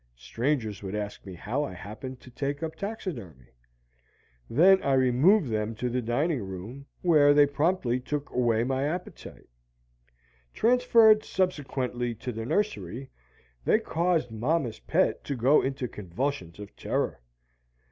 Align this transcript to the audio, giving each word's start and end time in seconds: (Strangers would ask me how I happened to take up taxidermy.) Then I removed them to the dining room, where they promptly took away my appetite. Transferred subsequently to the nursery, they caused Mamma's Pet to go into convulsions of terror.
(Strangers 0.17 0.81
would 0.81 0.95
ask 0.95 1.23
me 1.27 1.35
how 1.35 1.63
I 1.63 1.73
happened 1.73 2.21
to 2.21 2.31
take 2.31 2.63
up 2.63 2.75
taxidermy.) 2.75 3.51
Then 4.49 4.81
I 4.81 4.93
removed 4.93 5.51
them 5.51 5.75
to 5.75 5.89
the 5.91 6.01
dining 6.01 6.41
room, 6.41 6.87
where 7.03 7.35
they 7.35 7.45
promptly 7.45 7.99
took 7.99 8.31
away 8.31 8.63
my 8.63 8.85
appetite. 8.87 9.47
Transferred 10.55 11.23
subsequently 11.23 12.15
to 12.15 12.31
the 12.31 12.47
nursery, 12.47 13.11
they 13.63 13.77
caused 13.77 14.31
Mamma's 14.31 14.79
Pet 14.79 15.23
to 15.25 15.35
go 15.35 15.61
into 15.61 15.87
convulsions 15.87 16.57
of 16.57 16.75
terror. 16.75 17.21